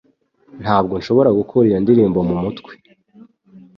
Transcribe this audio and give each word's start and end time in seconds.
Ntabwo 0.61 0.93
nshobora 0.99 1.29
gukura 1.39 1.65
iyo 1.69 1.79
ndirimbo 1.83 2.19
mumutwe 2.27 2.71